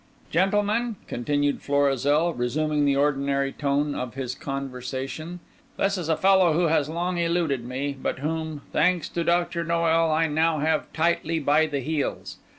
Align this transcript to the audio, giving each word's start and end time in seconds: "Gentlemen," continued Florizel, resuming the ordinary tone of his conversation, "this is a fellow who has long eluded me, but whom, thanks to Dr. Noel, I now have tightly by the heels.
"Gentlemen," 0.31 0.95
continued 1.05 1.61
Florizel, 1.61 2.33
resuming 2.33 2.85
the 2.85 2.95
ordinary 2.95 3.51
tone 3.51 3.93
of 3.93 4.15
his 4.15 4.33
conversation, 4.33 5.41
"this 5.77 5.95
is 5.95 6.09
a 6.09 6.17
fellow 6.17 6.53
who 6.53 6.69
has 6.69 6.89
long 6.89 7.19
eluded 7.19 7.63
me, 7.63 7.95
but 8.01 8.17
whom, 8.17 8.63
thanks 8.71 9.07
to 9.09 9.23
Dr. 9.23 9.63
Noel, 9.63 10.09
I 10.11 10.25
now 10.25 10.57
have 10.57 10.91
tightly 10.91 11.37
by 11.37 11.67
the 11.67 11.81
heels. 11.81 12.37